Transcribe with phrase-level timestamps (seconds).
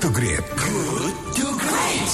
[0.00, 0.40] to Great.
[0.56, 2.10] Good to Great.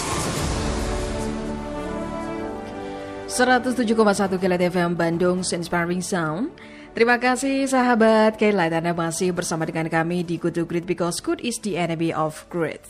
[3.30, 6.50] 107,1 Kilat FM Bandung Inspiring Sound.
[6.98, 11.38] Terima kasih sahabat Kayla Anda masih bersama dengan kami di Good to Great because good
[11.38, 12.82] is the enemy of great.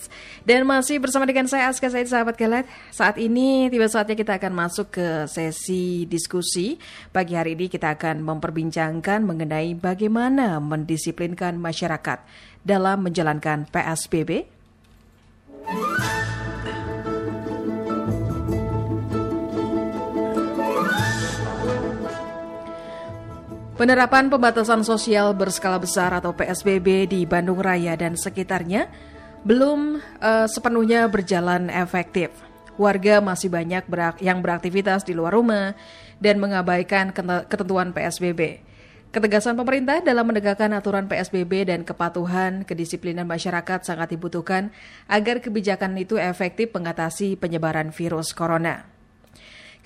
[0.48, 2.64] Dan masih bersama dengan saya Aska Said sahabat Kayla.
[2.88, 6.80] Saat ini tiba saatnya kita akan masuk ke sesi diskusi.
[7.12, 12.24] Pagi hari ini kita akan memperbincangkan mengenai bagaimana mendisiplinkan masyarakat
[12.64, 14.55] dalam menjalankan PSBB
[23.76, 28.88] Penerapan pembatasan sosial berskala besar atau PSBB di Bandung Raya dan sekitarnya
[29.44, 32.32] belum uh, sepenuhnya berjalan efektif.
[32.80, 35.76] Warga masih banyak berak yang beraktivitas di luar rumah
[36.18, 37.14] dan mengabaikan
[37.46, 38.65] ketentuan PSBB.
[39.14, 44.74] Ketegasan pemerintah dalam menegakkan aturan PSBB dan kepatuhan kedisiplinan masyarakat sangat dibutuhkan
[45.08, 48.96] agar kebijakan itu efektif mengatasi penyebaran virus corona.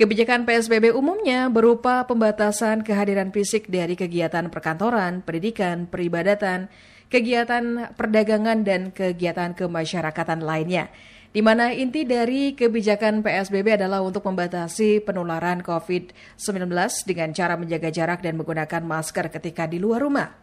[0.00, 6.72] Kebijakan PSBB umumnya berupa pembatasan kehadiran fisik dari kegiatan perkantoran, pendidikan, peribadatan,
[7.12, 10.88] kegiatan perdagangan, dan kegiatan kemasyarakatan lainnya.
[11.30, 16.66] Di mana inti dari kebijakan PSBB adalah untuk membatasi penularan COVID-19
[17.06, 20.34] dengan cara menjaga jarak dan menggunakan masker ketika di luar rumah.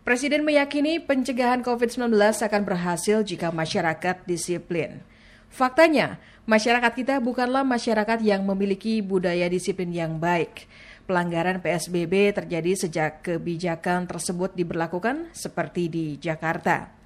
[0.00, 5.04] Presiden meyakini pencegahan COVID-19 akan berhasil jika masyarakat disiplin.
[5.52, 6.16] Faktanya,
[6.48, 10.64] masyarakat kita bukanlah masyarakat yang memiliki budaya disiplin yang baik.
[11.04, 16.99] Pelanggaran PSBB terjadi sejak kebijakan tersebut diberlakukan seperti di Jakarta.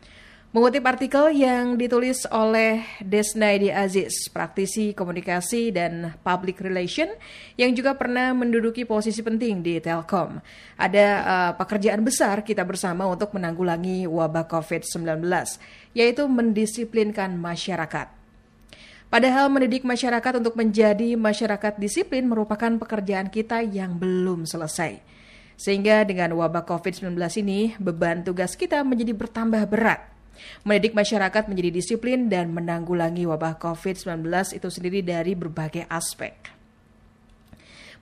[0.54, 7.10] Mengutip artikel yang ditulis oleh Desnaidi Aziz, praktisi komunikasi dan public relation
[7.58, 10.38] yang juga pernah menduduki posisi penting di Telkom.
[10.78, 15.26] Ada uh, pekerjaan besar kita bersama untuk menanggulangi wabah COVID-19,
[15.90, 18.14] yaitu mendisiplinkan masyarakat.
[19.10, 25.02] Padahal mendidik masyarakat untuk menjadi masyarakat disiplin merupakan pekerjaan kita yang belum selesai.
[25.58, 30.13] Sehingga dengan wabah COVID-19 ini, beban tugas kita menjadi bertambah berat.
[30.66, 36.34] Mendidik masyarakat menjadi disiplin dan menanggulangi wabah COVID-19 itu sendiri dari berbagai aspek.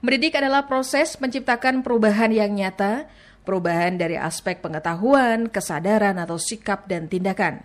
[0.03, 3.07] Mendidik adalah proses menciptakan perubahan yang nyata,
[3.47, 7.63] perubahan dari aspek pengetahuan, kesadaran, atau sikap dan tindakan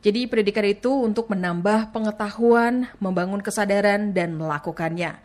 [0.00, 5.20] jadi pendidikan itu untuk menambah pengetahuan, membangun kesadaran, dan melakukannya.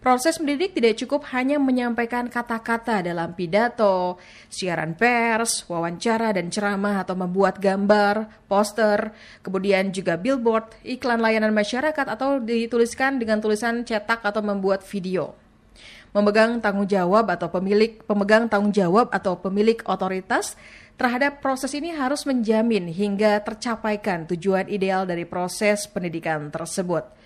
[0.00, 4.16] Proses mendidik tidak cukup hanya menyampaikan kata-kata dalam pidato,
[4.48, 9.12] siaran pers, wawancara dan ceramah atau membuat gambar, poster,
[9.44, 15.36] kemudian juga billboard, iklan layanan masyarakat atau dituliskan dengan tulisan cetak atau membuat video.
[16.16, 20.56] Memegang tanggung jawab atau pemilik pemegang tanggung jawab atau pemilik otoritas
[20.96, 27.19] terhadap proses ini harus menjamin hingga tercapaikan tujuan ideal dari proses pendidikan tersebut.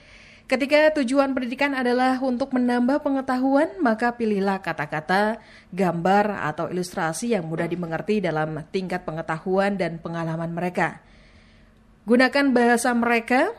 [0.45, 5.41] Ketika tujuan pendidikan adalah untuk menambah pengetahuan, maka pilihlah kata-kata,
[5.73, 11.01] gambar, atau ilustrasi yang mudah dimengerti dalam tingkat pengetahuan dan pengalaman mereka.
[12.05, 13.57] Gunakan bahasa mereka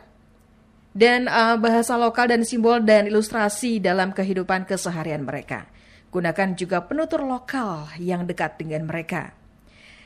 [0.94, 5.66] dan uh, bahasa lokal dan simbol dan ilustrasi dalam kehidupan keseharian mereka.
[6.14, 9.34] Gunakan juga penutur lokal yang dekat dengan mereka.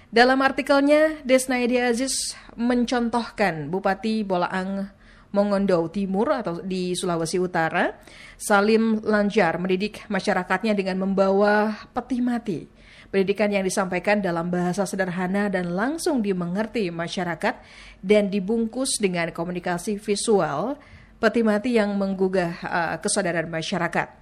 [0.08, 4.90] Dalam artikelnya, Desnaidi Aziz mencontohkan Bupati Bolaang
[5.30, 7.94] Mongondo Timur atau di Sulawesi Utara,
[8.34, 12.66] Salim Lanjar mendidik masyarakatnya dengan membawa peti mati.
[13.10, 17.58] Pendidikan yang disampaikan dalam bahasa sederhana dan langsung dimengerti masyarakat
[17.98, 20.78] dan dibungkus dengan komunikasi visual,
[21.18, 24.20] peti mati yang menggugah uh, kesadaran masyarakat.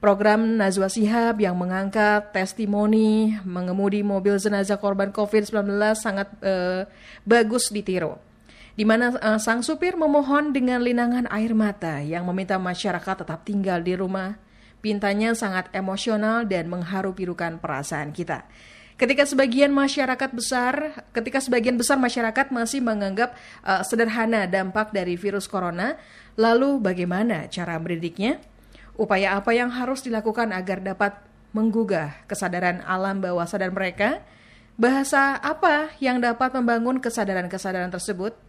[0.00, 6.88] Program Najwa Sihab yang mengangkat testimoni mengemudi mobil jenazah korban COVID-19 sangat uh,
[7.28, 8.29] bagus ditiru.
[8.80, 13.84] Di mana uh, sang supir memohon dengan linangan air mata yang meminta masyarakat tetap tinggal
[13.84, 14.40] di rumah.
[14.80, 18.48] Pintanya sangat emosional dan mengharu birukan perasaan kita.
[18.96, 23.36] Ketika sebagian masyarakat besar, ketika sebagian besar masyarakat masih menganggap
[23.68, 26.00] uh, sederhana dampak dari virus corona,
[26.40, 28.40] lalu bagaimana cara mendidiknya?
[28.96, 31.20] Upaya apa yang harus dilakukan agar dapat
[31.52, 34.24] menggugah kesadaran alam bawah sadar mereka?
[34.80, 38.48] Bahasa apa yang dapat membangun kesadaran-kesadaran tersebut?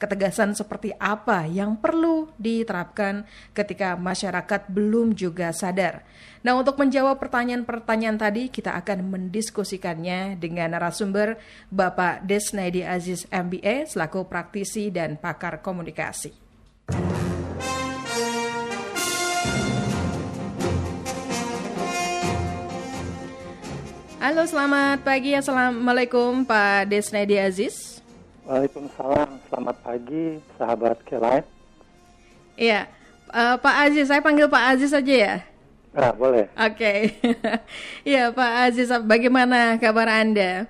[0.00, 6.08] Ketegasan seperti apa yang perlu diterapkan ketika masyarakat belum juga sadar?
[6.40, 11.36] Nah, untuk menjawab pertanyaan-pertanyaan tadi, kita akan mendiskusikannya dengan narasumber
[11.68, 16.32] Bapak Desnaidi Aziz MBA selaku praktisi dan pakar komunikasi.
[24.16, 25.36] Halo, selamat pagi.
[25.36, 27.89] Assalamualaikum Pak Desnedi Aziz.
[28.48, 31.44] Waalaikumsalam, selamat pagi sahabat Kelight.
[32.56, 32.88] Iya,
[33.28, 35.34] uh, Pak Aziz, saya panggil Pak Aziz saja ya.
[35.92, 36.48] Ah, boleh.
[36.56, 36.98] Oke, okay.
[38.16, 40.64] ya Pak Aziz, bagaimana kabar Anda?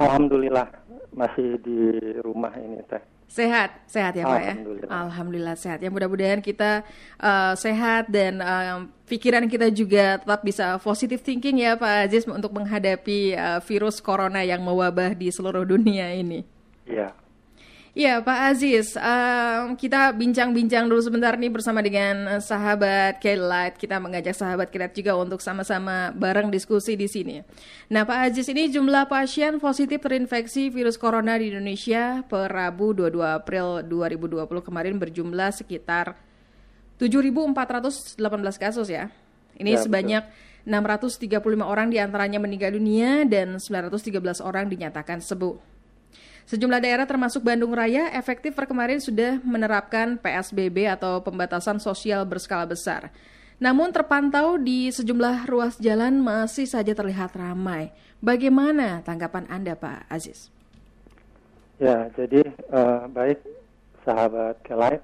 [0.00, 0.72] Alhamdulillah,
[1.12, 1.78] masih di
[2.24, 3.02] rumah ini teh.
[3.28, 4.54] Sehat, sehat ya Pak ya.
[4.54, 4.90] Alhamdulillah.
[4.94, 5.78] Alhamdulillah sehat.
[5.82, 6.86] Ya mudah-mudahan kita
[7.18, 12.54] uh, sehat dan uh, pikiran kita juga tetap bisa positive thinking ya Pak Aziz untuk
[12.54, 16.53] menghadapi uh, virus corona yang mewabah di seluruh dunia ini.
[16.84, 17.24] Iya.
[17.94, 23.78] Iya Pak Aziz, um, kita bincang-bincang dulu sebentar nih bersama dengan sahabat K-Light.
[23.78, 27.38] Kita mengajak sahabat K-Light juga untuk sama-sama bareng diskusi di sini.
[27.94, 33.22] Nah Pak Aziz, ini jumlah pasien positif terinfeksi virus corona di Indonesia per Rabu 22
[33.22, 36.18] April 2020 kemarin berjumlah sekitar
[36.98, 38.18] 7.418
[38.58, 39.06] kasus ya.
[39.54, 40.42] Ini ya, sebanyak betul.
[40.66, 45.73] 635 orang di antaranya meninggal dunia dan 913 orang dinyatakan sembuh.
[46.44, 52.68] Sejumlah daerah termasuk Bandung Raya efektif per kemarin sudah menerapkan PSBB atau pembatasan sosial berskala
[52.68, 53.08] besar.
[53.56, 57.96] Namun terpantau di sejumlah ruas jalan masih saja terlihat ramai.
[58.20, 60.52] Bagaimana tanggapan Anda Pak Aziz?
[61.80, 63.40] Ya, jadi uh, baik
[64.04, 65.02] sahabat Kelait,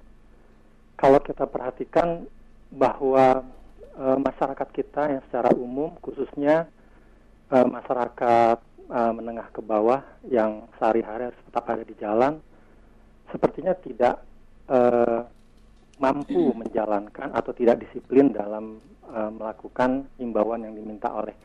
[1.01, 2.29] kalau kita perhatikan
[2.69, 3.49] bahwa
[3.97, 6.69] uh, masyarakat kita yang secara umum khususnya
[7.49, 8.61] uh, masyarakat
[8.91, 12.43] uh, menengah ke bawah yang sehari-hari harus tetap ada di jalan,
[13.31, 14.15] sepertinya tidak
[14.67, 15.23] uh,
[16.03, 21.37] mampu menjalankan atau tidak disiplin dalam uh, melakukan imbauan yang diminta oleh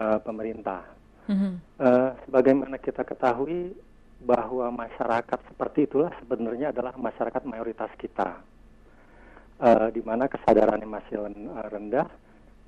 [0.00, 0.82] uh, pemerintah.
[1.28, 1.52] Mm-hmm.
[1.76, 3.76] Uh, sebagaimana kita ketahui
[4.18, 8.40] bahwa masyarakat seperti itulah sebenarnya adalah masyarakat mayoritas kita,
[9.60, 11.20] uh, di mana kesadarannya masih
[11.68, 12.08] rendah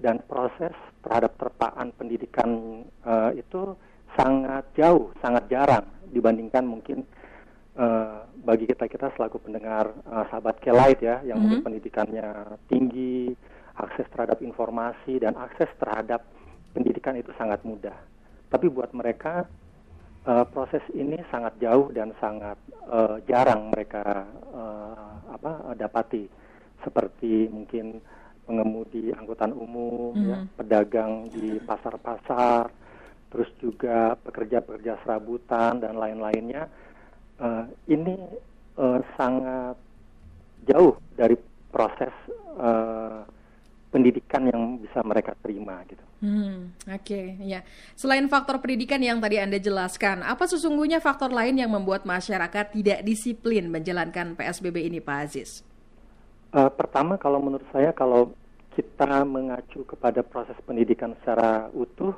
[0.00, 0.72] dan proses
[1.04, 3.76] terhadap terpaan pendidikan uh, itu
[4.18, 7.06] sangat jauh, sangat jarang dibandingkan mungkin
[7.78, 11.42] uh, bagi kita kita selaku pendengar uh, sahabat Kelait ya, yang mm -hmm.
[11.42, 12.28] mungkin pendidikannya
[12.66, 13.30] tinggi,
[13.78, 16.24] akses terhadap informasi dan akses terhadap
[16.74, 17.96] pendidikan itu sangat mudah.
[18.50, 19.46] Tapi buat mereka
[20.26, 22.58] uh, proses ini sangat jauh dan sangat
[22.90, 26.26] uh, jarang mereka uh, apa dapati
[26.80, 28.00] seperti mungkin
[28.48, 30.26] pengemudi angkutan umum, mm -hmm.
[30.26, 32.79] ya, pedagang di pasar-pasar
[33.30, 36.66] terus juga pekerja-pekerja serabutan dan lain-lainnya
[37.38, 38.18] uh, ini
[38.76, 39.78] uh, sangat
[40.66, 41.38] jauh dari
[41.70, 42.12] proses
[42.58, 43.22] uh,
[43.90, 46.02] pendidikan yang bisa mereka terima gitu.
[46.20, 47.64] Hmm, Oke, okay, ya.
[47.96, 53.00] Selain faktor pendidikan yang tadi anda jelaskan, apa sesungguhnya faktor lain yang membuat masyarakat tidak
[53.02, 55.64] disiplin menjalankan PSBB ini, Pak Aziz?
[56.52, 58.36] Uh, pertama, kalau menurut saya, kalau
[58.76, 62.14] kita mengacu kepada proses pendidikan secara utuh,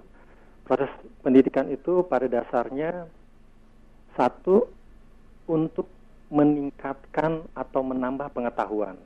[0.62, 3.06] proses pendidikan itu pada dasarnya
[4.14, 4.68] satu
[5.50, 5.88] untuk
[6.32, 8.96] meningkatkan atau menambah pengetahuan.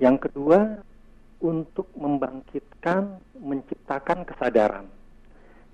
[0.00, 0.80] Yang kedua
[1.38, 4.86] untuk membangkitkan, menciptakan kesadaran.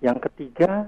[0.03, 0.85] Yang ketiga,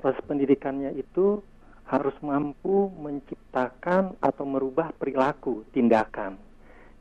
[0.00, 1.40] proses pendidikannya itu
[1.88, 6.36] harus mampu menciptakan atau merubah perilaku, tindakan.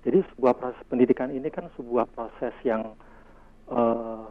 [0.07, 2.95] Jadi sebuah proses pendidikan ini kan sebuah proses yang
[3.67, 4.23] uh,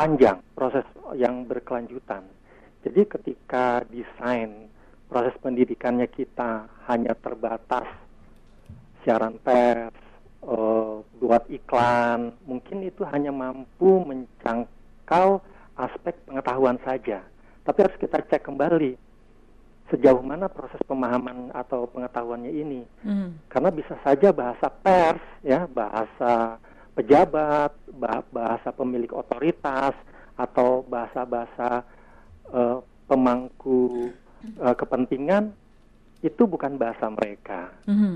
[0.00, 2.24] panjang, proses yang berkelanjutan.
[2.80, 4.72] Jadi ketika desain
[5.12, 7.84] proses pendidikannya kita hanya terbatas
[9.04, 9.92] siaran pers,
[10.40, 15.44] uh, buat iklan, mungkin itu hanya mampu mencangkau
[15.76, 17.20] aspek pengetahuan saja.
[17.68, 18.96] Tapi harus kita cek kembali
[19.92, 22.80] sejauh mana proses pemahaman atau pengetahuannya ini.
[23.04, 23.36] Mm.
[23.52, 26.56] Karena bisa saja bahasa pers, ya bahasa
[26.94, 27.72] pejabat,
[28.32, 29.94] bahasa pemilik otoritas,
[30.40, 31.84] atau bahasa-bahasa
[32.48, 34.08] uh, pemangku
[34.56, 35.52] uh, kepentingan
[36.24, 37.72] itu bukan bahasa mereka.
[37.84, 38.14] Mm-hmm.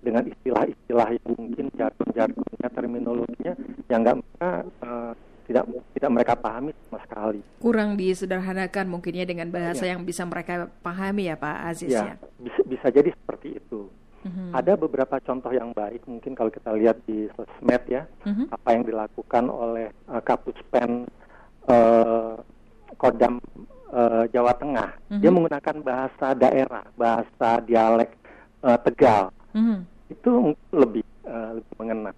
[0.00, 3.54] Dengan istilah-istilah yang mungkin jargon-jargonnya, terminologinya
[3.90, 5.12] yang nggak mereka uh,
[5.50, 5.64] tidak
[5.98, 7.40] tidak mereka pahami sama sekali.
[7.58, 9.98] Kurang disederhanakan mungkinnya dengan bahasa ya.
[9.98, 12.14] yang bisa mereka pahami ya Pak Aziz ya.
[12.14, 12.16] ya?
[12.38, 13.90] Bisa, bisa jadi seperti itu.
[14.20, 14.52] Mm-hmm.
[14.52, 18.52] Ada beberapa contoh yang baik mungkin kalau kita lihat di sosmed ya mm-hmm.
[18.52, 21.08] apa yang dilakukan oleh uh, Kapus Pen
[21.64, 22.36] uh,
[23.00, 23.40] Kodam
[23.88, 24.92] uh, Jawa Tengah.
[25.08, 25.20] Mm-hmm.
[25.24, 28.12] Dia menggunakan bahasa daerah, bahasa dialek
[28.60, 29.32] uh, Tegal.
[29.56, 29.78] Mm-hmm.
[30.12, 32.12] Itu lebih uh, lebih mengena.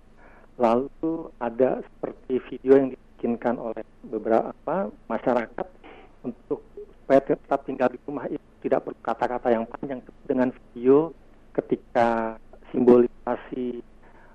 [0.58, 5.66] Lalu ada seperti video yang dibikinkan oleh beberapa masyarakat
[6.26, 6.66] untuk
[7.02, 11.10] supaya tetap tinggal di rumah itu tidak perlu kata-kata yang panjang dengan video
[11.52, 12.36] ketika
[12.72, 13.84] simbolisasi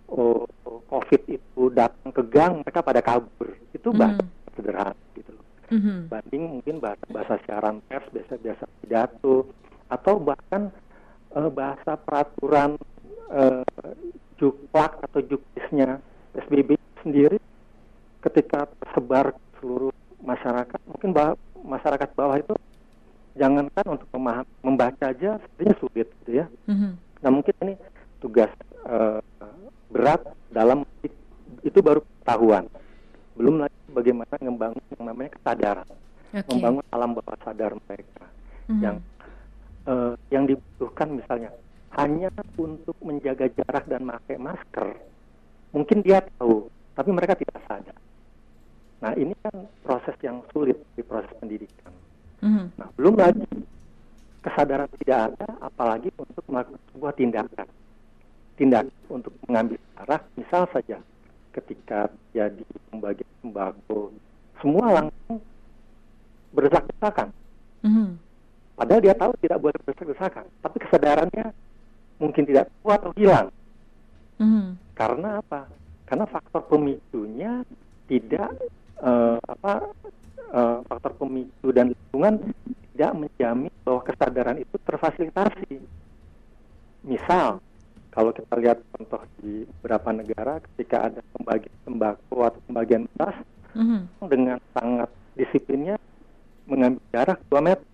[0.09, 0.45] oh,
[0.87, 3.57] COVID itu datang ke gang, mereka pada kabur.
[3.75, 4.55] Itu bahasa mm.
[4.55, 5.45] sederhana gitu loh.
[5.67, 5.97] Mm-hmm.
[6.07, 9.51] Banding mungkin bahasa, bahasa siaran pers, biasa-biasa pidato,
[9.91, 10.71] atau bahkan
[11.35, 12.79] uh, bahasa peraturan
[13.31, 13.63] uh,
[14.39, 15.99] juklak atau jukisnya
[16.35, 17.39] PSBB sendiri
[18.21, 21.33] ketika tersebar ke seluruh masyarakat mungkin bah
[21.63, 22.53] masyarakat bawah itu
[23.37, 26.91] jangankan untuk memaham membaca aja sebenarnya sulit gitu ya mm-hmm.
[27.25, 27.73] nah mungkin ini
[28.21, 28.49] tugas
[28.85, 29.21] uh,
[29.89, 30.21] berat
[30.51, 30.83] dalam
[31.63, 32.03] itu baru
[32.47, 32.65] pengetahuan
[33.37, 35.89] belum lagi bagaimana membangun yang namanya kesadaran
[36.33, 36.49] okay.
[36.49, 38.25] membangun alam bawah sadar mereka
[38.65, 38.81] mm-hmm.
[38.81, 38.97] yang
[39.85, 41.51] uh, yang dibutuhkan misalnya
[42.01, 44.87] hanya untuk menjaga jarak dan memakai masker
[45.75, 46.65] mungkin dia tahu
[46.97, 47.97] tapi mereka tidak sadar
[48.97, 51.93] nah ini kan proses yang sulit di proses pendidikan
[52.41, 52.65] mm-hmm.
[52.73, 53.45] nah belum lagi
[54.41, 57.67] kesadaran tidak ada apalagi untuk melakukan sebuah tindakan
[58.57, 60.97] tindakan untuk mengambil arah misal saja
[61.57, 62.61] ketika jadi
[62.93, 64.13] pembagian sembako
[64.77, 65.41] semua langsung
[66.53, 67.33] berdesak-desakan.
[67.81, 68.09] Mm-hmm.
[68.77, 71.49] Padahal dia tahu tidak boleh berdesak-desakan, tapi kesadarannya
[72.21, 73.49] mungkin tidak kuat atau hilang.
[74.37, 74.65] Mm-hmm.
[74.93, 75.65] Karena apa?
[76.05, 77.65] Karena faktor pemicunya
[78.05, 78.53] tidak
[79.01, 79.89] uh, apa
[80.53, 82.53] uh, faktor pemicu dan lingkungan
[82.93, 85.81] tidak menjamin bahwa kesadaran itu terfasilitasi.
[87.01, 87.65] Misal,
[88.13, 93.41] kalau kita lihat contoh di beberapa negara ketika ada pembagian sembako atau pembagian beras
[93.77, 94.01] mm-hmm.
[94.27, 95.95] dengan sangat disiplinnya
[96.65, 97.87] mengambil jarak 2 meter.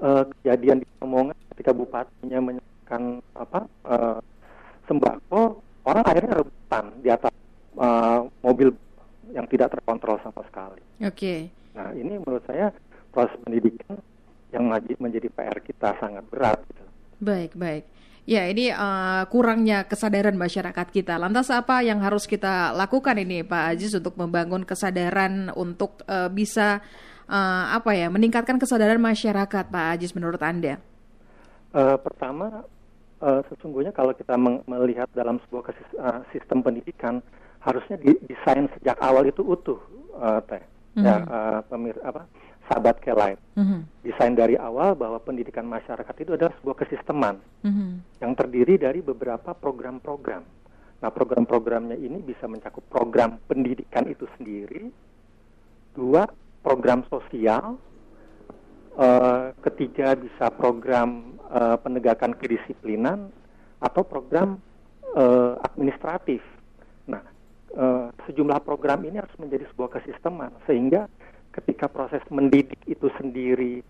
[0.00, 4.16] Uh, kejadian di Lamongan ketika bupatinya menyerahkan apa uh,
[4.88, 7.34] sembako, orang akhirnya rebutan di atas
[7.76, 8.72] uh, mobil
[9.36, 10.80] yang tidak terkontrol sama sekali.
[11.04, 11.12] Oke.
[11.12, 11.40] Okay.
[11.76, 12.72] Nah ini menurut saya
[13.12, 14.00] proses pendidikan
[14.50, 16.58] yang menjadi PR kita sangat berat.
[16.64, 16.84] Gitu.
[17.20, 17.84] Baik baik.
[18.28, 21.16] Ya, ini uh, kurangnya kesadaran masyarakat kita.
[21.16, 26.84] Lantas apa yang harus kita lakukan ini, Pak Aziz, untuk membangun kesadaran untuk uh, bisa
[27.26, 30.76] uh, apa ya meningkatkan kesadaran masyarakat, Pak Aziz, menurut Anda?
[31.72, 32.62] Uh, pertama,
[33.24, 34.36] uh, sesungguhnya kalau kita
[34.68, 37.24] melihat dalam sebuah uh, sistem pendidikan,
[37.64, 37.96] harusnya
[38.28, 39.80] desain sejak awal itu utuh,
[40.20, 40.60] uh, teh.
[40.94, 41.06] Mm -hmm.
[41.06, 42.26] Ya, uh, pemir apa?
[42.70, 43.42] Sahabat Kelight.
[43.58, 43.80] Mm-hmm.
[44.06, 48.22] Desain dari awal bahwa pendidikan masyarakat itu adalah sebuah kesisteman mm-hmm.
[48.22, 50.46] yang terdiri dari beberapa program-program.
[51.02, 54.86] Nah, program-programnya ini bisa mencakup program pendidikan itu sendiri,
[55.98, 56.30] dua
[56.62, 57.80] program sosial,
[58.94, 63.32] uh, ketiga bisa program uh, penegakan kedisiplinan
[63.80, 64.60] atau program
[65.18, 66.44] uh, administratif.
[67.08, 67.24] Nah,
[68.26, 71.06] sejumlah program ini harus menjadi sebuah kesisteman sehingga
[71.50, 73.82] ketika proses mendidik itu sendiri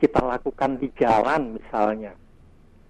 [0.00, 2.16] kita lakukan di jalan misalnya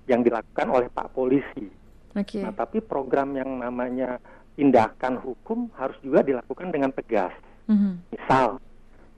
[0.07, 1.67] yang dilakukan oleh Pak Polisi.
[2.15, 2.43] Okay.
[2.43, 4.19] Nah, tapi program yang namanya
[4.59, 7.31] tindakan hukum harus juga dilakukan dengan tegas.
[7.71, 7.93] Mm-hmm.
[8.15, 8.59] Misal,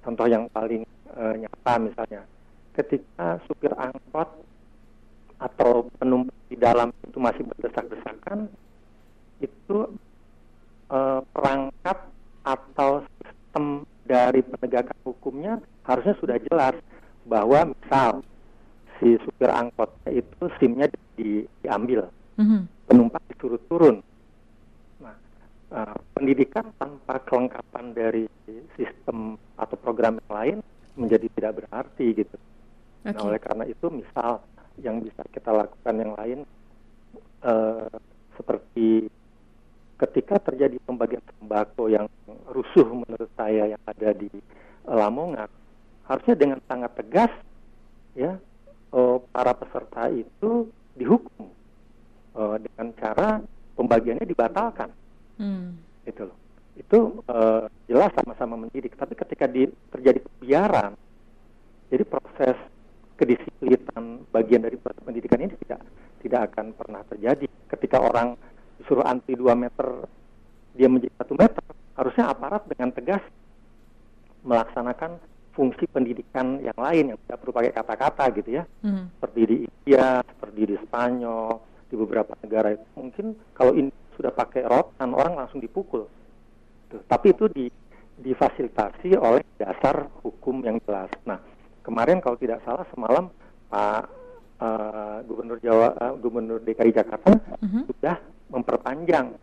[0.04, 0.84] contoh yang paling
[1.16, 2.22] uh, nyata misalnya,
[2.76, 4.28] ketika supir angkot
[5.40, 8.52] atau penumpang di dalam itu masih berdesak-desakan,
[9.40, 9.76] itu
[10.92, 11.98] uh, perangkat
[12.44, 15.56] atau sistem dari penegakan hukumnya
[15.88, 16.76] harusnya sudah jelas
[17.24, 18.20] bahwa misal
[19.00, 22.60] si supir angkot itu SIM-nya di, diambil, mm-hmm.
[22.92, 23.96] penumpang disuruh turun.
[25.00, 25.16] Nah,
[25.72, 28.28] uh, pendidikan tanpa kelengkapan dari
[28.76, 30.58] sistem atau program yang lain
[30.92, 32.36] menjadi tidak berarti gitu.
[33.02, 33.16] Okay.
[33.16, 34.44] Nah, oleh karena itu misal
[34.76, 36.38] yang bisa kita lakukan yang lain
[37.48, 37.88] uh,
[38.36, 39.08] seperti
[40.02, 42.10] ketika terjadi pembagian sembako yang
[42.50, 44.26] rusuh menurut saya yang ada di
[44.90, 45.46] uh, Lamongan,
[46.10, 47.32] harusnya dengan sangat tegas
[48.18, 48.34] ya
[48.90, 50.66] uh, para peserta itu
[50.98, 51.46] dihukum
[52.34, 53.28] uh, dengan cara
[53.78, 54.90] pembagiannya dibatalkan.
[55.38, 55.78] Hmm.
[56.02, 56.38] Itu loh.
[56.74, 56.98] Itu
[57.30, 60.98] uh, jelas sama-sama mendidik, tapi ketika di, terjadi pembiaran,
[61.92, 62.56] jadi proses
[63.14, 65.80] kedisiplinan bagian dari proses pendidikan ini tidak
[66.24, 67.46] tidak akan pernah terjadi.
[67.70, 68.34] Ketika orang
[68.82, 69.86] disuruh anti 2 meter
[70.74, 73.22] dia menjadi satu meter harusnya aparat dengan tegas
[74.42, 75.22] melaksanakan
[75.52, 79.04] fungsi pendidikan yang lain yang tidak perlu pakai kata-kata gitu ya hmm.
[79.16, 81.48] seperti di India seperti di Spanyol
[81.92, 86.08] di beberapa negara itu mungkin kalau ini sudah pakai rotan orang langsung dipukul
[86.88, 87.04] Tuh.
[87.04, 87.68] tapi itu di
[88.16, 91.38] difasilitasi oleh dasar hukum yang jelas nah
[91.84, 93.28] kemarin kalau tidak salah semalam
[93.68, 94.04] Pak
[94.60, 97.68] uh, Gubernur Jawa uh, Gubernur DKI Jakarta uh hmm.
[97.68, 97.82] -huh.
[97.92, 98.16] sudah
[98.52, 99.34] memperpanjang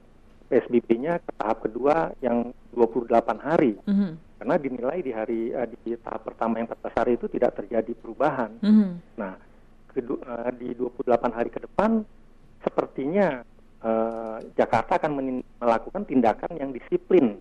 [0.49, 3.09] PSBB-nya ke tahap kedua yang 28
[3.41, 3.77] hari.
[3.85, 4.11] Mm -hmm.
[4.39, 8.53] Karena dinilai di hari uh, di tahap pertama yang 14 hari itu tidak terjadi perubahan.
[8.61, 8.89] Mm -hmm.
[9.17, 9.33] Nah,
[9.93, 12.01] kedu, uh, di 28 hari ke depan
[12.61, 13.41] sepertinya
[13.83, 17.37] uh, Jakarta akan melakukan tindakan yang disiplin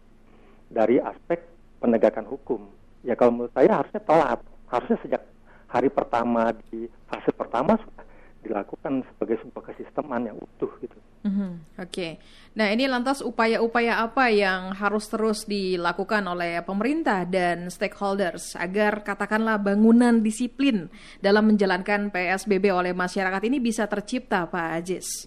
[0.68, 1.40] dari aspek
[1.80, 2.68] penegakan hukum.
[3.06, 5.22] Ya kalau menurut saya harusnya telat, harusnya sejak
[5.68, 8.04] hari pertama di fase pertama sudah
[8.42, 10.99] dilakukan sebagai sebuah kesisteman yang utuh gitu.
[11.26, 11.50] Mm-hmm.
[11.83, 12.12] Oke, okay.
[12.54, 19.59] nah ini lantas upaya-upaya apa yang harus terus dilakukan oleh pemerintah dan stakeholders agar katakanlah
[19.59, 20.87] bangunan disiplin
[21.18, 25.26] dalam menjalankan PSBB oleh masyarakat ini bisa tercipta, Pak Ajis?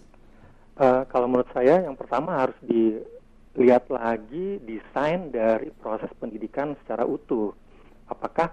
[0.80, 7.52] Uh, kalau menurut saya, yang pertama harus dilihat lagi desain dari proses pendidikan secara utuh.
[8.08, 8.48] Apakah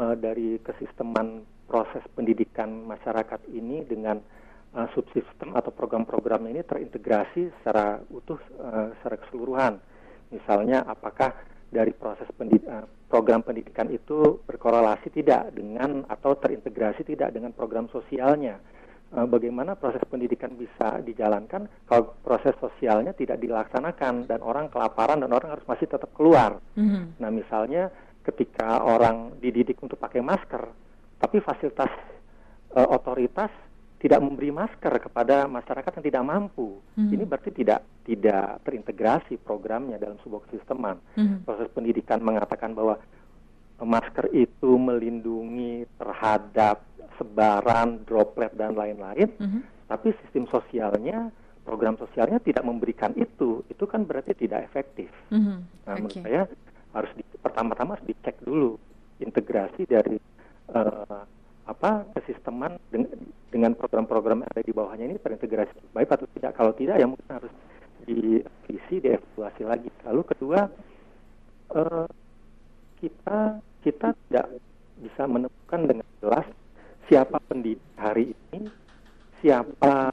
[0.00, 4.18] uh, dari kesisteman proses pendidikan masyarakat ini dengan
[4.74, 9.78] uh, subsistem atau program-program ini terintegrasi secara utuh uh, secara keseluruhan.
[10.34, 11.30] Misalnya apakah
[11.70, 17.86] dari proses pendid uh, program pendidikan itu berkorelasi tidak dengan atau terintegrasi tidak dengan program
[17.94, 18.58] sosialnya.
[19.10, 25.30] Uh, bagaimana proses pendidikan bisa dijalankan kalau proses sosialnya tidak dilaksanakan dan orang kelaparan dan
[25.30, 26.62] orang harus masih tetap keluar.
[26.78, 27.04] Mm -hmm.
[27.18, 27.90] Nah, misalnya
[28.22, 30.70] ketika orang dididik untuk pakai masker,
[31.20, 31.92] tapi fasilitas
[32.74, 33.52] uh, otoritas
[34.00, 36.80] tidak memberi masker kepada masyarakat yang tidak mampu.
[36.96, 37.12] Hmm.
[37.12, 40.96] Ini berarti tidak tidak terintegrasi programnya dalam sebuah sisteman.
[41.20, 41.44] Hmm.
[41.44, 42.96] Proses pendidikan mengatakan bahwa
[43.76, 46.80] masker itu melindungi terhadap
[47.20, 49.60] sebaran droplet dan lain-lain, hmm.
[49.84, 51.28] tapi sistem sosialnya,
[51.68, 53.60] program sosialnya tidak memberikan itu.
[53.68, 55.12] Itu kan berarti tidak efektif.
[55.28, 55.68] Hmm.
[55.84, 56.00] Nah, okay.
[56.00, 56.42] menurut saya
[56.96, 58.80] harus di, pertama-tama harus dicek dulu
[59.20, 60.16] integrasi dari
[60.74, 61.22] uh,
[61.68, 63.18] apa kesisteman dengan,
[63.50, 66.52] dengan program-program yang ada di bawahnya ini terintegrasi baik atau tidak.
[66.58, 67.52] Kalau tidak ya mungkin harus
[68.04, 69.90] direvisi, dievaluasi lagi.
[70.06, 70.60] Lalu kedua
[71.74, 72.06] uh,
[72.98, 74.46] kita kita tidak
[75.00, 76.46] bisa menemukan dengan jelas
[77.08, 78.68] siapa pendidik hari ini,
[79.40, 80.12] siapa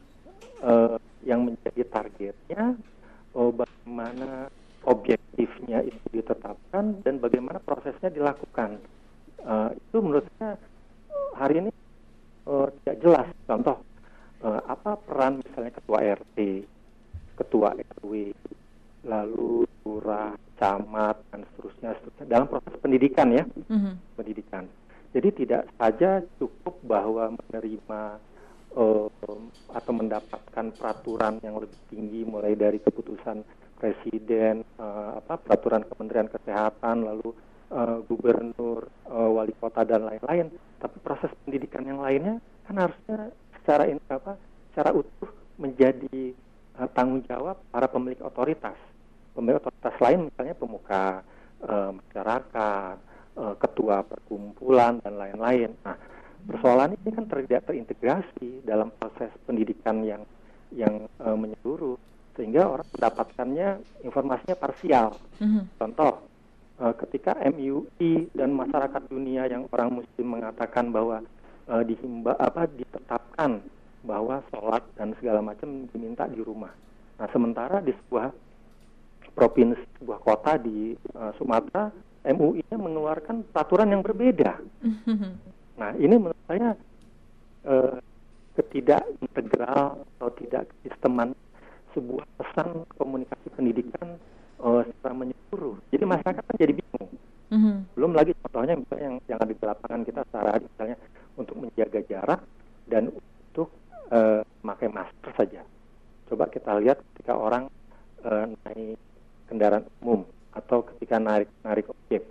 [0.63, 0.97] uh,
[1.27, 2.79] yang menjadi targetnya,
[3.35, 4.47] oh, bagaimana
[4.87, 8.79] objektifnya itu ditetapkan dan bagaimana prosesnya dilakukan.
[9.41, 10.57] Uh, itu menurut saya
[11.37, 11.71] hari ini
[12.49, 13.27] uh, tidak jelas.
[13.45, 13.77] Contoh,
[14.41, 16.37] uh, apa peran misalnya ketua RT,
[17.37, 18.33] ketua RW,
[19.05, 23.93] lalu lurah, camat, dan seterusnya, seterusnya dalam proses pendidikan ya, mm-hmm.
[24.17, 24.65] pendidikan.
[25.15, 28.01] Jadi tidak saja cukup bahwa menerima
[28.75, 29.07] uh,
[29.71, 33.41] atau mendapatkan peraturan yang lebih tinggi mulai dari keputusan
[33.77, 37.31] presiden, uh, apa peraturan Kementerian Kesehatan, lalu
[37.71, 43.87] uh, gubernur, uh, wali kota dan lain-lain, tapi proses pendidikan yang lainnya kan harusnya secara
[43.87, 44.35] ini apa,
[44.71, 46.35] secara utuh menjadi
[46.79, 48.77] uh, tanggung jawab para pemilik otoritas.
[49.33, 51.03] Pemilik otoritas lain misalnya pemuka
[51.63, 52.95] uh, masyarakat,
[53.37, 55.71] uh, ketua perkumpulan dan lain-lain.
[55.85, 55.97] Nah,
[56.47, 60.23] persoalan ini kan tidak terintegrasi dalam proses pendidikan yang
[60.75, 61.95] yang uh, menyeluruh
[62.35, 63.69] sehingga orang mendapatkannya
[64.05, 65.17] informasinya parsial.
[65.41, 65.63] Mm -hmm.
[65.79, 66.13] Contoh,
[66.81, 71.21] uh, ketika MUI dan masyarakat dunia yang orang muslim mengatakan bahwa
[71.69, 73.61] uh, dihimba apa ditetapkan
[74.05, 76.71] bahwa sholat dan segala macam diminta di rumah.
[77.17, 78.31] Nah sementara di sebuah
[79.33, 81.91] provinsi sebuah kota di uh, Sumatera
[82.27, 84.57] MUI-nya mengeluarkan peraturan yang berbeda.
[85.77, 86.73] Nah ini menurut saya
[87.69, 88.01] uh,
[88.57, 91.37] ketidak integral atau tidak sisteman
[91.93, 94.17] sebuah pesan komunikasi pendidikan
[94.61, 95.75] uh, secara menyeluruh.
[95.93, 97.09] Jadi masyarakat kan jadi bingung.
[97.47, 97.75] Mm-hmm.
[97.95, 100.97] Belum lagi contohnya misalnya yang yang ada di lapangan kita secara misalnya
[101.39, 102.41] untuk menjaga jarak
[102.89, 103.67] dan untuk
[104.11, 105.61] uh, memakai masker saja.
[106.27, 107.71] Coba kita lihat ketika orang
[108.27, 108.99] uh, naik
[109.47, 112.27] kendaraan umum atau ketika narik narik objek.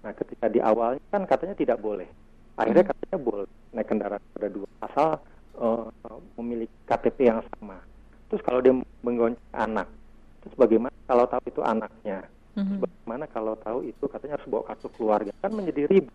[0.00, 2.06] Nah, ketika di awal kan katanya tidak boleh.
[2.54, 3.00] Akhirnya mm-hmm.
[3.02, 5.08] katanya boleh naik kendaraan ada dua asal
[5.58, 5.90] uh,
[6.38, 7.82] memiliki KTP yang sama.
[8.30, 8.70] Terus kalau dia
[9.02, 9.90] menggonceng anak,
[10.40, 12.22] Terus bagaimana kalau tahu itu anaknya?
[12.50, 12.82] Mm-hmm.
[12.82, 15.30] bagaimana kalau tahu itu katanya harus bawa kartu keluarga?
[15.38, 16.14] Kan menjadi ribet.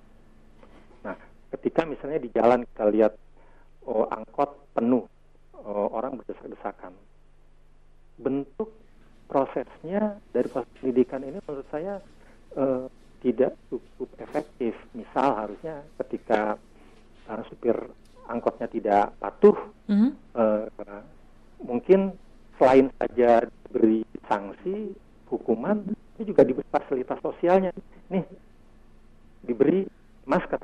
[1.04, 1.16] Nah,
[1.56, 3.14] ketika misalnya di jalan kita lihat
[3.88, 5.04] oh, angkot penuh,
[5.56, 6.92] oh, orang berdesak-desakan.
[8.20, 8.72] Bentuk
[9.28, 12.00] prosesnya dari proses pendidikan ini menurut saya
[12.56, 12.88] uh,
[13.20, 14.76] tidak cukup efektif.
[14.92, 16.60] Misal harusnya ketika
[17.32, 17.76] uh, supir
[18.28, 19.56] angkotnya tidak patuh,
[19.88, 20.12] mm-hmm.
[20.36, 20.68] uh,
[21.64, 22.16] mungkin
[22.60, 23.44] selain saja
[23.76, 24.96] diberi sanksi,
[25.28, 25.84] hukuman,
[26.16, 27.76] itu juga diberi fasilitas sosialnya.
[28.08, 28.24] Nih,
[29.44, 29.84] diberi
[30.24, 30.64] masker.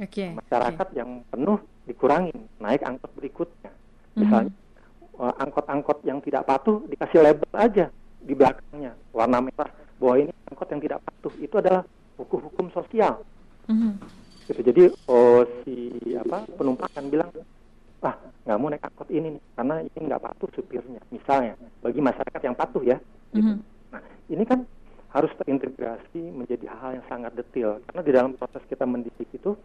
[0.00, 0.32] Okay.
[0.32, 0.96] Masyarakat okay.
[0.96, 3.68] yang penuh dikurangi, naik angkot berikutnya.
[3.68, 4.16] Mhm.
[4.24, 5.42] Misalnya mm-hmm.
[5.44, 9.68] angkot-angkot yang tidak patuh dikasih label aja di belakangnya warna merah
[10.00, 11.84] bahwa ini angkot yang tidak patuh itu adalah
[12.16, 13.20] hukum-hukum sosial.
[13.68, 13.92] Mm-hmm.
[14.48, 14.60] Gitu.
[14.64, 15.76] Jadi oh, si
[16.16, 17.28] apa penumpang akan bilang
[18.04, 18.14] ah
[18.46, 22.54] nggak mau naik angkot ini nih karena ini nggak patuh supirnya misalnya bagi masyarakat yang
[22.54, 22.96] patuh ya
[23.34, 23.42] gitu.
[23.42, 23.58] mm-hmm.
[23.90, 24.60] nah ini kan
[25.08, 29.56] harus terintegrasi menjadi hal yang sangat detail karena di dalam proses kita mendidik itu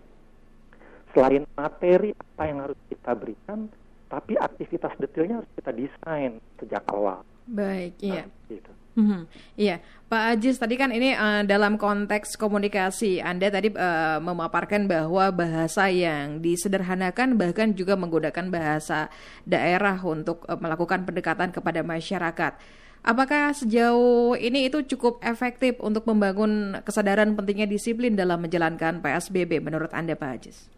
[1.14, 3.70] selain materi apa yang harus kita berikan,
[4.10, 7.22] tapi aktivitas detailnya harus kita desain sejak awal.
[7.46, 8.26] Baik, iya.
[8.26, 8.72] Nah, gitu.
[8.94, 9.26] Hmm,
[9.58, 15.34] iya, Pak Ajis tadi kan ini uh, dalam konteks komunikasi Anda tadi uh, memaparkan bahwa
[15.34, 19.10] bahasa yang disederhanakan bahkan juga menggunakan bahasa
[19.50, 22.54] daerah untuk uh, melakukan pendekatan kepada masyarakat.
[23.02, 29.90] Apakah sejauh ini itu cukup efektif untuk membangun kesadaran pentingnya disiplin dalam menjalankan PSBB menurut
[29.90, 30.70] Anda Pak Ajis?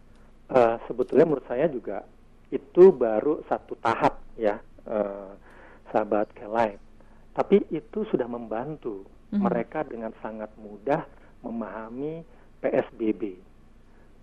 [0.48, 2.00] Uh, sebetulnya menurut saya juga
[2.48, 4.56] itu baru satu tahap ya,
[4.88, 5.36] uh,
[5.92, 6.85] sahabat Kelain
[7.36, 9.44] tapi itu sudah membantu mm-hmm.
[9.44, 11.04] mereka dengan sangat mudah
[11.44, 12.24] memahami
[12.64, 13.36] PSBB.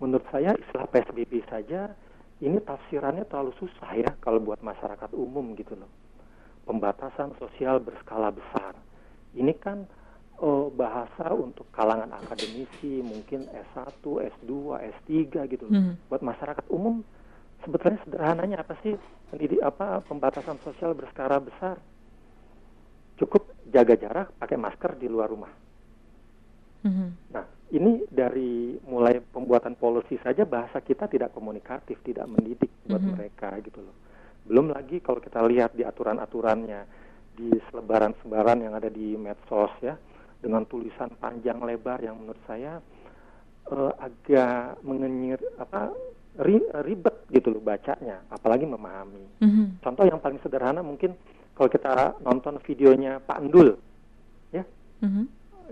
[0.02, 1.94] Menurut saya istilah PSBB saja
[2.42, 5.86] ini tafsirannya terlalu susah ya kalau buat masyarakat umum gitu loh.
[6.66, 8.74] Pembatasan sosial berskala besar.
[9.38, 9.86] Ini kan
[10.42, 14.02] oh, bahasa untuk kalangan akademisi, mungkin S1,
[14.42, 14.50] S2,
[14.98, 15.14] S3
[15.54, 15.78] gitu loh.
[15.78, 15.94] Mm.
[16.10, 17.06] Buat masyarakat umum
[17.62, 18.98] sebetulnya sederhananya apa sih?
[19.30, 21.78] Pendidik apa pembatasan sosial berskala besar?
[23.18, 25.52] Cukup jaga jarak, pakai masker di luar rumah.
[26.84, 27.08] Mm-hmm.
[27.32, 33.14] Nah, ini dari mulai pembuatan policy saja bahasa kita tidak komunikatif, tidak mendidik buat mm-hmm.
[33.16, 33.96] mereka gitu loh.
[34.44, 36.84] Belum lagi kalau kita lihat di aturan-aturannya,
[37.34, 39.96] di selebaran-selebaran yang ada di medsos ya,
[40.38, 42.78] dengan tulisan panjang lebar yang menurut saya
[43.72, 45.88] uh, agak mengenyir apa
[46.44, 49.24] ri, ribet gitu loh bacanya, apalagi memahami.
[49.40, 49.66] Mm-hmm.
[49.80, 51.16] Contoh yang paling sederhana mungkin
[51.54, 53.78] kalau kita nonton videonya Pak Endul
[54.50, 54.62] ya
[55.02, 55.24] mm-hmm.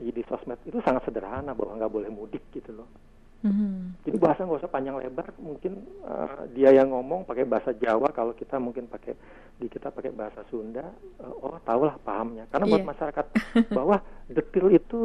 [0.03, 2.89] di sosmed itu sangat sederhana bahwa nggak boleh mudik gitu loh
[3.43, 4.07] mm-hmm.
[4.07, 8.33] jadi bahasa nggak usah panjang lebar mungkin uh, dia yang ngomong pakai bahasa Jawa kalau
[8.33, 9.19] kita mungkin pakai
[9.59, 10.87] di kita pakai bahasa Sunda
[11.23, 12.73] uh, oh tahulah pahamnya karena yeah.
[12.73, 12.91] buat iya.
[12.95, 13.27] masyarakat
[13.77, 13.97] bahwa
[14.31, 15.01] detail itu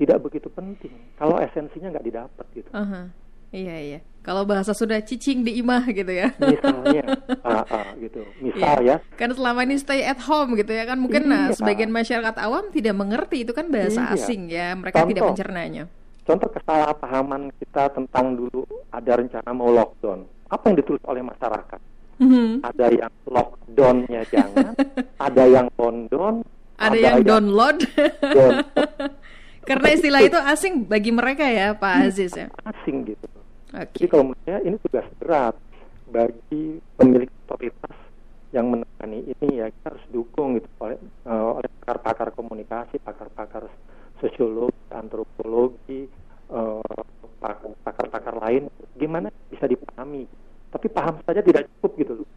[0.00, 3.04] tidak begitu penting kalau esensinya nggak didapat gitu uh-huh.
[3.50, 3.98] Iya iya.
[4.20, 6.30] Kalau bahasa sudah cicing di imah gitu ya.
[6.38, 7.02] Misalnya,
[7.40, 8.22] uh, uh, gitu.
[8.38, 8.96] Misal iya.
[9.00, 9.16] ya.
[9.16, 11.32] Kan selama ini stay at home gitu ya kan mungkin iya.
[11.32, 14.14] nah, sebagian masyarakat awam tidak mengerti itu kan bahasa iya.
[14.14, 14.76] asing ya.
[14.76, 15.84] Mereka contoh, tidak mencernanya.
[16.22, 20.28] Contoh kesalahpahaman kita tentang dulu ada rencana mau lockdown.
[20.52, 21.80] Apa yang ditulis oleh masyarakat?
[22.20, 22.48] Mm-hmm.
[22.60, 24.76] Ada yang lockdownnya jangan,
[25.26, 26.44] ada yang london,
[26.76, 27.76] ada, ada yang, yang download.
[28.20, 28.56] download.
[29.68, 32.52] Karena istilah itu asing bagi mereka ya, Pak Aziz ya.
[32.68, 33.39] Asing gitu.
[33.70, 34.02] Okay.
[34.02, 35.54] Jadi kalau menurut saya ini tugas berat
[36.10, 37.96] bagi pemilik otoritas
[38.50, 40.98] yang menangani ini ya kita harus dukung gitu oleh
[41.30, 43.70] uh, oleh pakar-pakar komunikasi, pakar-pakar
[44.18, 46.10] sosiologi, antropologi,
[46.50, 46.82] uh,
[47.38, 48.66] pakar-pakar lain
[48.98, 50.26] gimana bisa dipahami.
[50.70, 52.28] Tapi paham saja tidak cukup gitu loh.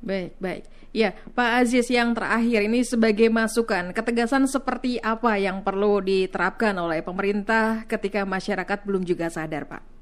[0.00, 0.64] Baik, baik.
[0.96, 7.04] Ya, Pak Aziz yang terakhir ini sebagai masukan, ketegasan seperti apa yang perlu diterapkan oleh
[7.04, 9.99] pemerintah ketika masyarakat belum juga sadar, Pak?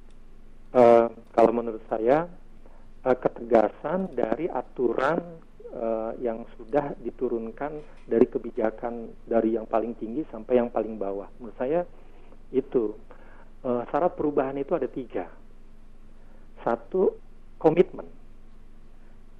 [0.68, 2.28] Uh, kalau menurut saya,
[3.04, 5.40] uh, ketegasan dari aturan
[5.72, 11.28] uh, yang sudah diturunkan dari kebijakan dari yang paling tinggi sampai yang paling bawah.
[11.40, 11.80] Menurut saya
[12.52, 12.92] itu
[13.64, 15.24] uh, syarat perubahan itu ada tiga.
[16.60, 17.16] Satu,
[17.56, 18.18] komitmen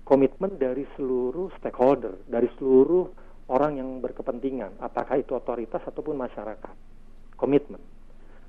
[0.09, 3.13] komitmen dari seluruh stakeholder, dari seluruh
[3.53, 6.73] orang yang berkepentingan, apakah itu otoritas ataupun masyarakat.
[7.37, 7.98] Komitmen.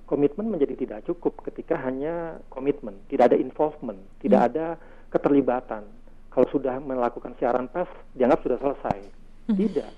[0.09, 4.49] Komitmen menjadi tidak cukup ketika hanya komitmen, tidak ada involvement, tidak hmm.
[4.49, 4.65] ada
[5.13, 5.85] keterlibatan.
[6.33, 8.99] Kalau sudah melakukan siaran pers, dianggap sudah selesai.
[9.53, 9.57] Hmm.
[9.57, 9.91] Tidak.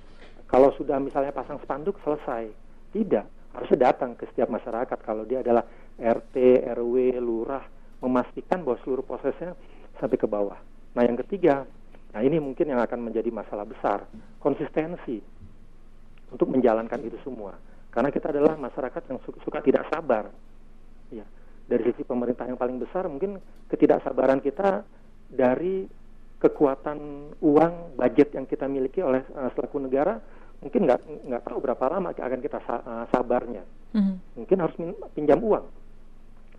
[0.51, 2.51] Kalau sudah misalnya pasang spanduk, selesai.
[2.91, 3.55] Tidak.
[3.55, 5.63] Harusnya datang ke setiap masyarakat kalau dia adalah
[5.95, 7.63] RT, RW, lurah,
[8.03, 9.55] memastikan bahwa seluruh prosesnya
[9.95, 10.59] sampai ke bawah.
[10.91, 11.63] Nah yang ketiga,
[12.11, 14.03] nah ini mungkin yang akan menjadi masalah besar,
[14.43, 15.23] konsistensi
[16.31, 17.55] untuk menjalankan itu semua.
[17.91, 20.31] Karena kita adalah masyarakat yang suka, suka tidak sabar.
[21.11, 21.27] Ya,
[21.67, 24.87] dari sisi pemerintah yang paling besar mungkin ketidaksabaran kita
[25.27, 25.87] dari
[26.39, 30.17] kekuatan uang budget yang kita miliki oleh uh, selaku negara
[30.63, 33.63] mungkin nggak nggak tahu berapa lama akan kita uh, sabarnya.
[33.91, 34.15] Mm-hmm.
[34.39, 34.75] Mungkin harus
[35.11, 35.65] pinjam uang.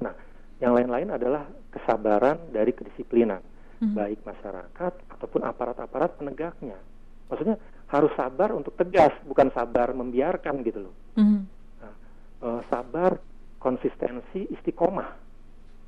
[0.05, 0.15] Nah,
[0.61, 3.43] yang lain-lain adalah kesabaran dari kedisiplinan
[3.83, 3.99] hmm.
[3.99, 6.79] baik masyarakat ataupun aparat-aparat penegaknya.
[7.27, 7.59] Maksudnya
[7.93, 10.95] harus sabar untuk tegas, bukan sabar membiarkan gitu loh.
[11.21, 11.45] Hmm.
[11.77, 11.95] Nah,
[12.41, 13.21] uh, sabar,
[13.61, 15.13] konsistensi, istiqomah.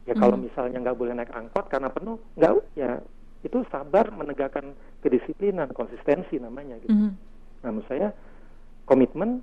[0.05, 0.21] Ya hmm.
[0.21, 3.01] kalau misalnya nggak boleh naik angkot karena penuh, nggak ya
[3.41, 6.93] itu sabar menegakkan kedisiplinan, konsistensi namanya gitu.
[6.93, 7.17] Hmm.
[7.65, 8.13] Nah, menurut saya
[8.85, 9.41] komitmen,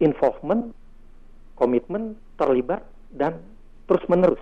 [0.00, 0.72] involvement,
[1.60, 2.80] komitmen terlibat
[3.12, 3.36] dan
[3.84, 4.40] terus menerus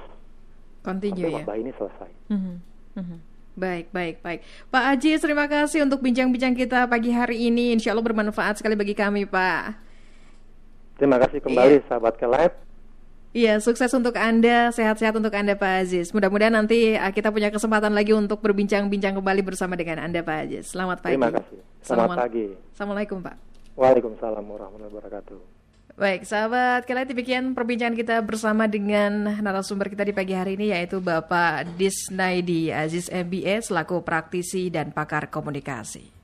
[0.86, 1.62] Continue sampai ya.
[1.66, 2.10] ini selesai.
[2.30, 2.56] Mm-hmm.
[3.02, 3.18] Mm-hmm.
[3.56, 4.44] Baik, baik, baik.
[4.68, 7.72] Pak Aji, terima kasih untuk bincang-bincang kita pagi hari ini.
[7.72, 9.80] Insya Allah bermanfaat sekali bagi kami, Pak.
[11.00, 11.84] Terima kasih kembali, iya.
[11.88, 12.28] sahabat ke
[13.36, 16.08] Iya, sukses untuk Anda, sehat-sehat untuk Anda Pak Aziz.
[16.12, 20.72] Mudah-mudahan nanti uh, kita punya kesempatan lagi untuk berbincang-bincang kembali bersama dengan Anda Pak Aziz.
[20.72, 21.20] Selamat pagi.
[21.20, 21.58] Terima kasih.
[21.84, 22.46] Selamat pagi.
[22.72, 23.36] Assalamualaikum Pak.
[23.76, 25.55] Waalaikumsalam warahmatullahi wabarakatuh.
[25.96, 31.00] Baik, sahabat, kalian demikian perbincangan kita bersama dengan narasumber kita di pagi hari ini yaitu
[31.00, 36.12] Bapak Disnaidi Aziz MBA selaku praktisi dan pakar komunikasi.